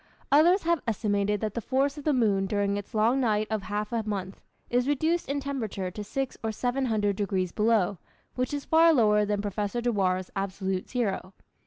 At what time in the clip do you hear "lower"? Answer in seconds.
8.95-9.25